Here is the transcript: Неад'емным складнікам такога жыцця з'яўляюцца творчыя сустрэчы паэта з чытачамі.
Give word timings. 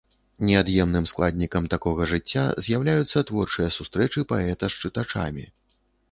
Неад'емным 0.47 1.03
складнікам 1.11 1.65
такога 1.73 2.07
жыцця 2.13 2.45
з'яўляюцца 2.67 3.23
творчыя 3.31 3.67
сустрэчы 3.75 4.25
паэта 4.33 4.65
з 4.77 4.89
чытачамі. 4.89 5.45